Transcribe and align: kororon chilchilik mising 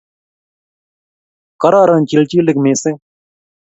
kororon 1.61 2.01
chilchilik 2.09 2.57
mising 2.63 2.97